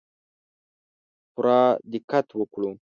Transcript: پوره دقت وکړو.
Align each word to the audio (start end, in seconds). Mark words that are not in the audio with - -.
پوره 1.33 1.59
دقت 1.91 2.27
وکړو. 2.39 2.69